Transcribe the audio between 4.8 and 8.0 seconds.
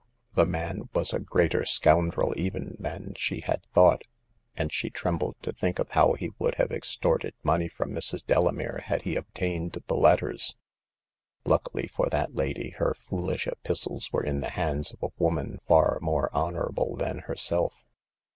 trembled to think of how he would have extorted money from